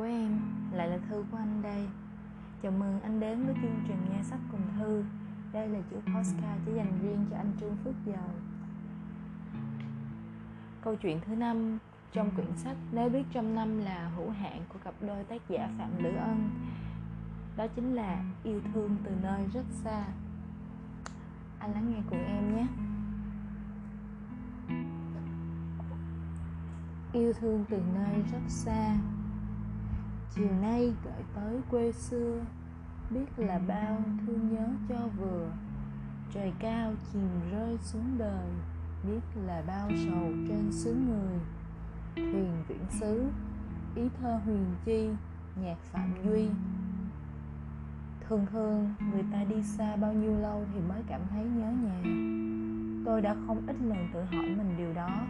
[0.00, 0.40] của em
[0.72, 1.86] lại là thư của anh đây.
[2.62, 5.04] Chào mừng anh đến với chương trình nghe sách cùng thư.
[5.52, 8.30] Đây là chuỗi postcard chỉ dành riêng cho anh trương phước giàu.
[10.82, 11.78] Câu chuyện thứ năm
[12.12, 15.68] trong quyển sách nếu biết trăm năm là hữu hạn của cặp đôi tác giả
[15.78, 16.50] phạm lữ ân.
[17.56, 20.04] Đó chính là yêu thương từ nơi rất xa.
[21.58, 22.66] Anh lắng nghe cùng em nhé.
[27.12, 28.96] Yêu thương từ nơi rất xa
[30.34, 32.40] chiều nay gửi tới quê xưa,
[33.10, 35.50] biết là bao thương nhớ cho vừa.
[36.34, 38.48] Trời cao chìm rơi xuống đời,
[39.06, 41.40] biết là bao sầu trên xứ người.
[42.14, 43.24] Thuyền viễn xứ,
[43.94, 45.10] ý thơ huyền chi,
[45.62, 46.48] nhạc phạm duy.
[48.28, 52.02] Thường thường, người ta đi xa bao nhiêu lâu thì mới cảm thấy nhớ nhà.
[53.06, 55.26] Tôi đã không ít lần tự hỏi mình điều đó.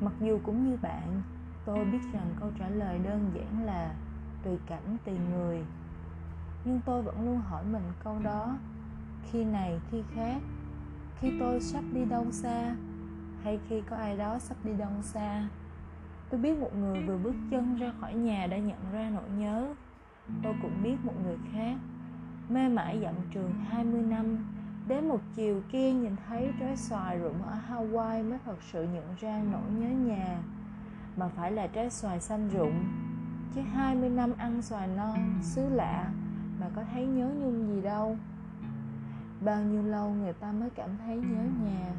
[0.00, 1.22] Mặc dù cũng như bạn,
[1.64, 3.94] tôi biết rằng câu trả lời đơn giản là
[4.44, 5.64] tùy cảnh tùy người.
[6.64, 8.56] Nhưng tôi vẫn luôn hỏi mình câu đó,
[9.30, 10.40] khi này, khi khác,
[11.20, 12.74] khi tôi sắp đi đâu xa,
[13.42, 15.48] hay khi có ai đó sắp đi đâu xa?
[16.30, 19.74] Tôi biết một người vừa bước chân ra khỏi nhà đã nhận ra nỗi nhớ.
[20.42, 21.76] Tôi cũng biết một người khác,
[22.48, 24.46] mê mải dặm trường 20 năm.
[24.88, 29.14] Đến một chiều kia nhìn thấy trái xoài rụng ở Hawaii mới thật sự nhận
[29.20, 30.38] ra nỗi nhớ nhà,
[31.16, 32.84] mà phải là trái xoài xanh rụng
[33.54, 36.10] chứ 20 năm ăn xoài non xứ lạ
[36.60, 38.16] mà có thấy nhớ nhung gì đâu.
[39.40, 41.92] Bao nhiêu lâu người ta mới cảm thấy nhớ nhà?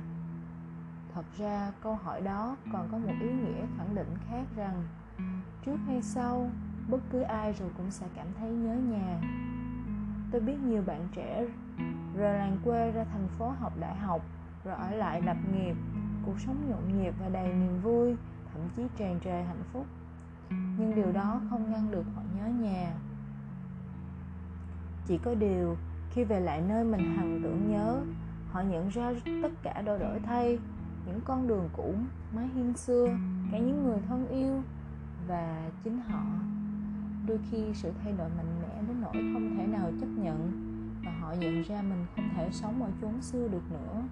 [1.14, 4.84] Thật ra câu hỏi đó còn có một ý nghĩa khẳng định khác rằng
[5.66, 6.50] trước hay sau
[6.90, 9.22] bất cứ ai rồi cũng sẽ cảm thấy nhớ nhà.
[10.32, 11.48] Tôi biết nhiều bạn trẻ
[12.18, 14.22] rời làng quê ra thành phố học đại học
[14.64, 15.76] rồi ở lại lập nghiệp
[16.26, 18.16] cuộc sống nhộn nhịp và đầy niềm vui
[18.54, 19.86] thậm chí tràn trề hạnh phúc
[20.78, 22.94] nhưng điều đó không ngăn được họ nhớ nhà.
[25.08, 25.78] Chỉ có điều,
[26.12, 28.02] khi về lại nơi mình hằng tưởng nhớ,
[28.52, 29.14] họ nhận ra
[29.44, 30.60] tất cả đã đổi thay.
[31.06, 31.94] Những con đường cũ
[32.36, 33.08] mái hiên xưa,
[33.52, 34.62] cả những người thân yêu
[35.28, 36.24] và chính họ.
[37.28, 40.52] Đôi khi sự thay đổi mạnh mẽ đến nỗi không thể nào chấp nhận
[41.06, 44.04] và họ nhận ra mình không thể sống ở chốn xưa được nữa.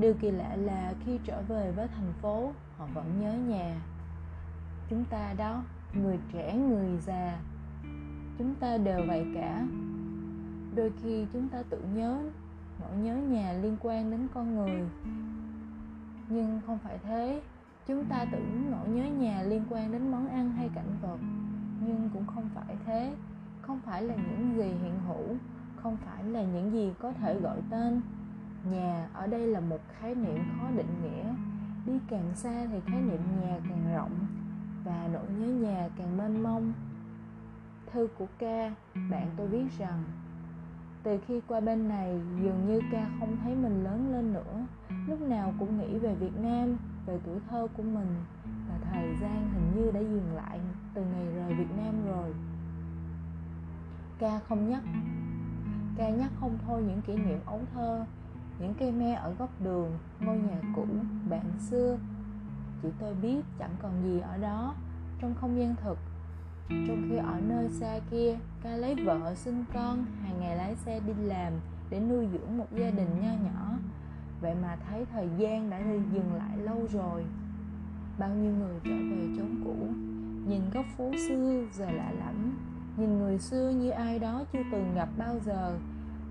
[0.00, 3.80] Điều kỳ lạ là khi trở về với thành phố, họ vẫn nhớ nhà
[4.90, 5.62] chúng ta đó,
[5.94, 7.38] người trẻ, người già,
[8.38, 9.66] chúng ta đều vậy cả.
[10.74, 12.22] Đôi khi chúng ta tự nhớ
[12.80, 14.88] nỗi nhớ nhà liên quan đến con người.
[16.28, 17.42] Nhưng không phải thế,
[17.86, 21.18] chúng ta tưởng nỗi nhớ nhà liên quan đến món ăn hay cảnh vật.
[21.86, 23.14] Nhưng cũng không phải thế,
[23.62, 25.36] không phải là những gì hiện hữu,
[25.76, 28.00] không phải là những gì có thể gọi tên.
[28.70, 31.34] Nhà ở đây là một khái niệm khó định nghĩa.
[31.86, 34.27] Đi càng xa thì khái niệm nhà càng rộng
[34.84, 36.72] và nỗi nhớ nhà càng mênh mông.
[37.92, 38.74] Thư của ca,
[39.10, 40.02] bạn tôi viết rằng,
[41.02, 44.66] từ khi qua bên này, dường như ca không thấy mình lớn lên nữa.
[45.06, 48.14] Lúc nào cũng nghĩ về việt nam, về tuổi thơ của mình,
[48.68, 50.60] và thời gian hình như đã dừng lại
[50.94, 52.34] từ ngày rời việt nam rồi.
[54.18, 54.82] Ca không nhắc.
[55.96, 58.04] Ca nhắc không thôi những kỷ niệm ấu thơ,
[58.60, 59.90] những cây me ở góc đường,
[60.20, 60.86] ngôi nhà cũ,
[61.30, 61.98] bạn xưa
[62.82, 64.74] chỉ tôi biết chẳng còn gì ở đó,
[65.20, 65.98] trong không gian thực.
[66.68, 71.00] Trong khi ở nơi xa kia, ca lấy vợ sinh con, hàng ngày lái xe
[71.06, 71.52] đi làm
[71.90, 73.78] để nuôi dưỡng một gia đình nho nhỏ.
[74.40, 75.80] Vậy mà thấy thời gian đã
[76.12, 77.24] dừng lại lâu rồi.
[78.18, 79.76] Bao nhiêu người trở về chốn cũ.
[80.48, 82.58] Nhìn góc phố xưa giờ lạ lẫm.
[82.96, 85.78] Nhìn người xưa như ai đó chưa từng gặp bao giờ,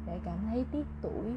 [0.05, 1.31] để cảm thấy tiếc tuổi.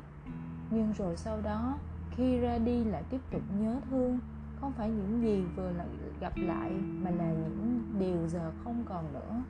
[0.71, 1.79] Nhưng rồi sau đó,
[2.11, 4.19] khi ra đi lại tiếp tục nhớ thương
[4.61, 5.87] không phải những gì vừa lại
[6.21, 6.71] gặp lại,
[7.03, 9.43] mà là những điều giờ không còn nữa.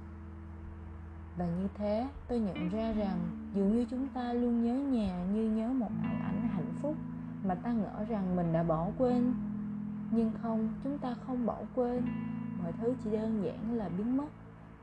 [1.37, 3.19] Và như thế, tôi nhận ra rằng
[3.55, 6.97] dường như chúng ta luôn nhớ nhà như nhớ một ảo ảnh hạnh phúc
[7.45, 9.35] mà ta ngỡ rằng mình đã bỏ quên.
[10.11, 12.03] Nhưng không, chúng ta không bỏ quên.
[12.63, 14.29] Mọi thứ chỉ đơn giản là biến mất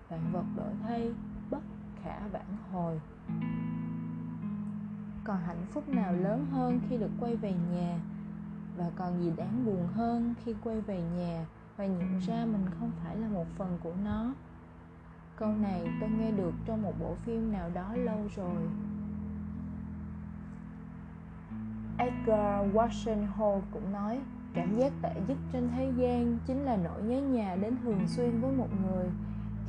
[0.10, 1.12] vạn vật đổi thay
[1.52, 1.62] bất
[2.04, 3.02] khả vãn hồi.
[5.24, 8.00] Còn hạnh phúc nào lớn hơn khi được quay về nhà
[8.78, 11.46] và còn gì đáng buồn hơn khi quay về nhà
[11.78, 14.34] và nhận ra mình không phải là một phần của nó.
[15.36, 18.68] Câu này tôi nghe được trong một bộ phim nào đó lâu rồi.
[21.98, 24.20] Edgar Washington cũng nói,
[24.54, 28.42] cảm giác tệ nhất trên thế gian chính là nỗi nhớ nhà đến thường xuyên
[28.42, 29.10] với một người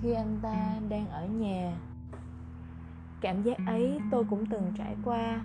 [0.01, 1.73] khi anh ta đang ở nhà.
[3.21, 5.41] Cảm giác ấy tôi cũng từng trải qua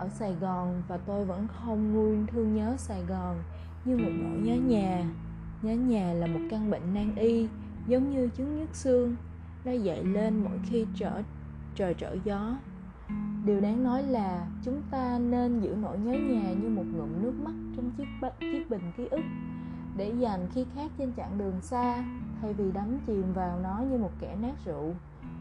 [0.00, 3.36] ở Sài Gòn và tôi vẫn không nguôi thương nhớ Sài Gòn
[3.84, 5.04] như một nỗi nhớ nhà.
[5.62, 7.48] Nhớ nhà là một căn bệnh nan y,
[7.86, 9.16] giống như chứng nhức xương
[9.64, 11.22] nó dậy lên mỗi khi trở,
[11.74, 12.56] trời trở gió.
[13.44, 17.32] Điều đáng nói là chúng ta nên giữ nỗi nhớ nhà như một ngụm nước
[17.44, 18.06] mắt trong chiếc
[18.40, 19.22] chiếc bình ký ức,
[19.96, 22.04] để dành khi khác trên chặng đường xa,
[22.42, 24.94] thay vì đắm chìm vào nó như một kẻ nát rượu.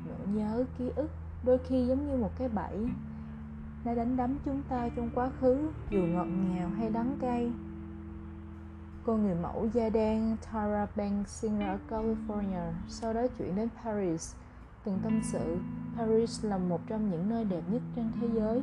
[0.07, 1.09] Nỗi nhớ ký ức
[1.45, 2.87] đôi khi giống như một cái bẫy
[3.85, 7.51] nó đánh đấm chúng ta trong quá khứ, dù ngọt ngào hay đắng cay.
[9.05, 13.69] Cô người mẫu da đen Tara Banks sinh ra ở California, sau đó chuyển đến
[13.83, 14.35] Paris.
[14.83, 15.57] Từng tâm sự,
[15.97, 18.61] Paris là một trong những nơi đẹp nhất trên thế giới.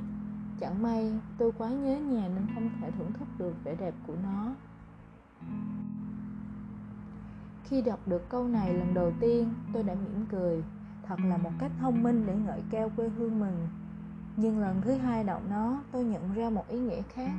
[0.60, 4.14] Chẳng may, tôi quá nhớ nhà nên không thể thưởng thức được vẻ đẹp của
[4.22, 4.54] nó.
[7.64, 10.62] Khi đọc được câu này lần đầu tiên, tôi đã mỉm cười.
[11.02, 13.68] Thật là một cách thông minh để ngợi cao quê hương mình
[14.36, 17.30] nhưng lần thứ hai đọc nó, tôi nhận ra một ý nghĩa khác.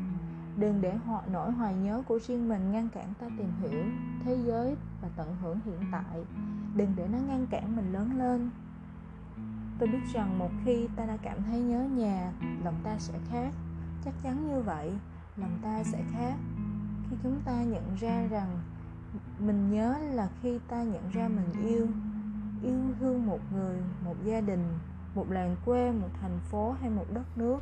[0.58, 3.84] Đừng để họ nỗi hoài nhớ của riêng mình ngăn cản ta tìm hiểu
[4.24, 6.26] thế giới và tận hưởng hiện tại.
[6.76, 8.50] Đừng để nó ngăn cản mình lớn lên.
[9.80, 12.32] Tôi biết rằng một khi ta đã cảm thấy nhớ nhà,
[12.64, 13.54] lòng ta sẽ khác.
[14.06, 14.92] Chắc chắn như vậy,
[15.38, 16.36] lòng ta sẽ khác.
[17.10, 18.60] Khi chúng ta nhận ra rằng
[19.40, 21.88] mình nhớ là khi ta nhận ra mình yêu
[22.64, 24.64] yêu thương một người, một gia đình
[25.18, 27.60] một làng quê, một thành phố hay một đất nước.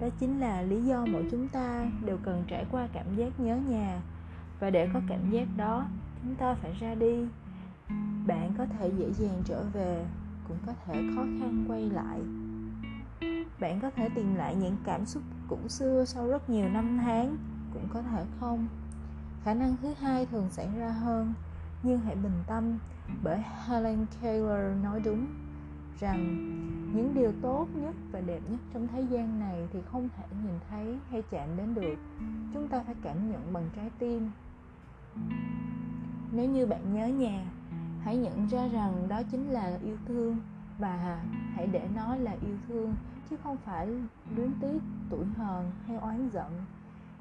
[0.00, 3.56] Đó chính là lý do mỗi chúng ta đều cần trải qua cảm giác nhớ
[3.56, 4.00] nhà.
[4.60, 5.86] Và để có cảm giác đó,
[6.22, 7.26] chúng ta phải ra đi.
[8.26, 10.06] Bạn có thể dễ dàng trở về,
[10.48, 12.20] cũng có thể khó khăn quay lại.
[13.60, 17.36] Bạn có thể tìm lại những cảm xúc cũ xưa sau rất nhiều năm tháng,
[17.72, 18.68] cũng có thể không.
[19.44, 21.34] Khả năng thứ hai thường xảy ra hơn,
[21.82, 22.78] nhưng hãy bình tâm,
[23.22, 25.26] bởi helen keller nói đúng
[26.00, 26.50] rằng
[26.94, 30.54] những điều tốt nhất và đẹp nhất trong thế gian này thì không thể nhìn
[30.70, 31.98] thấy hay chạm đến được.
[32.52, 34.30] Chúng ta phải cảm nhận bằng trái tim.
[36.32, 37.44] Nếu như bạn nhớ nhà,
[38.02, 40.36] hãy nhận ra rằng đó chính là yêu thương
[40.78, 41.22] và
[41.54, 42.94] hãy để nó là yêu thương,
[43.30, 43.86] chứ không phải
[44.36, 44.78] luyến tiếc,
[45.10, 46.52] tủi hờn hay oán giận.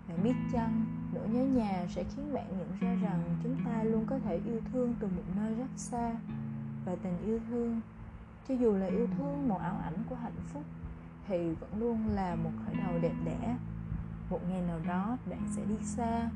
[0.10, 4.06] Bạn biết chăng, nỗi nhớ nhà sẽ khiến bạn nhận ra rằng chúng ta luôn
[4.06, 6.16] có thể yêu thương từ một nơi rất xa
[6.86, 7.82] và tình yêu thương
[8.48, 10.64] cho dù là yêu thương một ảo ảnh của hạnh phúc
[11.28, 13.56] thì vẫn luôn là một khởi đầu đẹp đẽ.
[14.30, 16.30] Một ngày nào đó bạn sẽ đi xa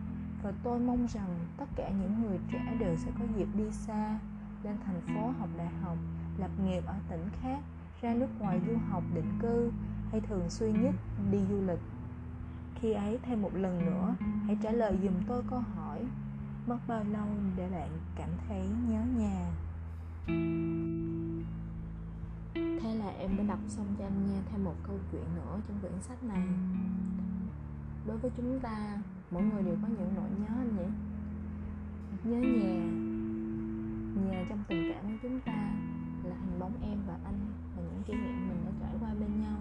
[0.44, 4.20] và tôi mong rằng tất cả những người trẻ đều sẽ có dịp đi xa
[4.64, 5.98] lên thành phố học đại học
[6.38, 7.60] lập nghiệp ở tỉnh khác
[8.02, 9.72] ra nước ngoài du học định cư
[10.12, 10.96] hay thường xuyên nhất
[11.32, 11.80] đi du lịch.
[12.76, 14.16] Khi ấy thêm một lần nữa
[14.46, 16.00] hãy trả lời dùm tôi câu hỏi
[16.68, 17.28] mất bao lâu
[17.58, 19.52] để bạn cảm thấy nhớ nhà
[22.82, 25.78] thế là em đã đọc xong cho anh nghe thêm một câu chuyện nữa trong
[25.82, 26.48] quyển sách này.
[28.08, 28.98] Đối với chúng ta
[29.32, 30.90] mỗi người đều có những nỗi nhớ anh nhỉ?
[32.24, 32.78] Nhớ nhà.
[34.22, 35.74] Nhà trong tình cảm của chúng ta
[36.24, 37.40] là hình bóng em và anh
[37.76, 39.58] và những kỷ niệm mình đã trải qua bên nhau.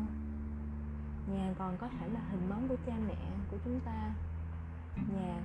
[1.35, 4.15] Nhà còn có thể là hình bóng của cha mẹ của chúng ta.
[4.97, 5.41] Nhà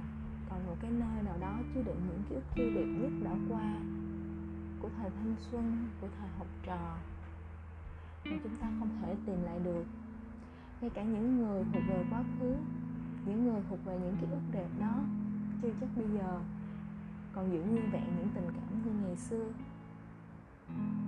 [0.50, 3.32] còn một cái nơi nào đó chứa đựng những ký ức tươi đẹp nhất đã
[3.50, 3.74] qua
[4.82, 6.98] của thời thanh xuân của thời học trò
[8.26, 9.86] mà chúng ta không thể tìm lại được.
[10.82, 12.56] Ngay cả những người thuộc về quá khứ,
[13.26, 14.96] những người thuộc về những ký ức đẹp đó,
[15.62, 16.40] chưa chắc bây giờ
[17.34, 19.46] còn giữ nguyên vẹn những tình cảm như ngày xưa.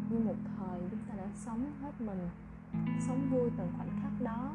[0.10, 2.30] Như một thời chúng ta đã sống hết mình,
[3.00, 4.52] sống vui từng khoảnh khắc đó,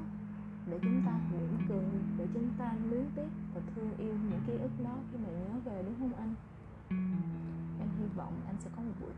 [0.70, 1.84] để chúng ta mỉm cười,
[2.18, 5.60] để chúng ta luyến tiếc và thương yêu những ký ức đó khi mà nhớ
[5.64, 6.34] về, đúng không anh?
[7.80, 9.10] Em hy vọng anh sẽ có một buổi